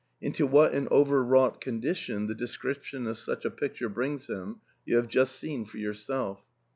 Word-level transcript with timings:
Into 0.19 0.47
what 0.47 0.73
an 0.73 0.87
over 0.89 1.23
wrought 1.23 1.61
condition 1.61 2.25
the 2.25 2.33
description 2.33 3.05
of 3.05 3.19
such 3.19 3.45
a 3.45 3.51
picture 3.51 3.87
brings 3.87 4.25
him, 4.25 4.61
you 4.83 4.95
have 4.95 5.07
just 5.07 5.35
seen 5.35 5.63
for 5.63 5.77
yourself. 5.77 6.41